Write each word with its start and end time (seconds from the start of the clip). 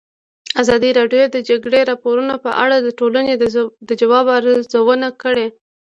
ازادي 0.61 0.89
راډیو 0.99 1.21
د 1.29 1.33
د 1.35 1.37
جګړې 1.49 1.81
راپورونه 1.91 2.33
په 2.45 2.51
اړه 2.63 2.77
د 2.81 2.87
ټولنې 2.99 3.33
د 3.89 3.91
ځواب 4.01 4.25
ارزونه 4.37 5.07
کړې. 5.21 5.47